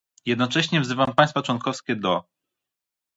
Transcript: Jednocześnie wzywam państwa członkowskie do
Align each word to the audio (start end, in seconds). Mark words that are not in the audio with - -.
Jednocześnie 0.25 0.81
wzywam 0.81 1.13
państwa 1.15 1.41
członkowskie 1.41 1.95
do 1.95 2.23